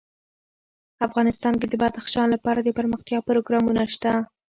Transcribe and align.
افغانستان 1.07 1.53
کې 1.59 1.67
د 1.69 1.73
بدخشان 1.83 2.27
لپاره 2.35 2.59
دپرمختیا 2.61 3.19
پروګرامونه 3.29 3.81
شته. 3.93 4.11